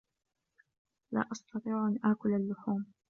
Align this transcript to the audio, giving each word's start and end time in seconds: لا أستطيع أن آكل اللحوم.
لا 1.11 1.27
أستطيع 1.31 1.87
أن 1.87 1.99
آكل 2.11 2.33
اللحوم. 2.33 2.93